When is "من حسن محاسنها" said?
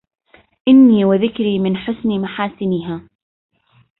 1.59-3.07